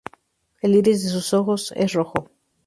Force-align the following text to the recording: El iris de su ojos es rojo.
El 0.63 0.73
iris 0.77 1.03
de 1.13 1.21
su 1.21 1.37
ojos 1.37 1.71
es 1.77 1.93
rojo. 1.93 2.31